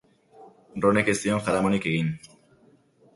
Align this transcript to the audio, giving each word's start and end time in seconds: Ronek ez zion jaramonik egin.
Ronek 0.85 1.11
ez 1.13 1.15
zion 1.19 1.43
jaramonik 1.49 1.85
egin. 1.91 2.09